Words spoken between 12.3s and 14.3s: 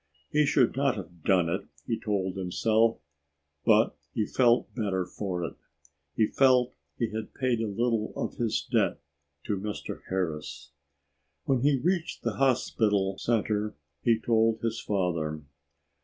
hospital center he